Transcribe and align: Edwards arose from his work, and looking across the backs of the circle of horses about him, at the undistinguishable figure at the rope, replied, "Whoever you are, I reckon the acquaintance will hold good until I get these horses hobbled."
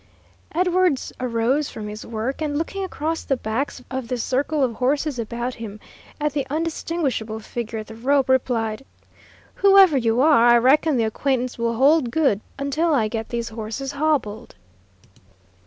Edwards 0.51 1.13
arose 1.19 1.69
from 1.69 1.87
his 1.87 2.03
work, 2.03 2.41
and 2.41 2.57
looking 2.57 2.83
across 2.83 3.23
the 3.23 3.37
backs 3.37 3.83
of 3.91 4.07
the 4.07 4.17
circle 4.17 4.63
of 4.63 4.73
horses 4.73 5.19
about 5.19 5.53
him, 5.53 5.79
at 6.19 6.33
the 6.33 6.47
undistinguishable 6.49 7.39
figure 7.39 7.77
at 7.77 7.85
the 7.85 7.93
rope, 7.93 8.27
replied, 8.27 8.83
"Whoever 9.53 9.99
you 9.99 10.19
are, 10.19 10.47
I 10.47 10.57
reckon 10.57 10.97
the 10.97 11.03
acquaintance 11.03 11.59
will 11.59 11.75
hold 11.75 12.09
good 12.09 12.41
until 12.57 12.95
I 12.95 13.09
get 13.09 13.29
these 13.29 13.49
horses 13.49 13.91
hobbled." 13.91 14.55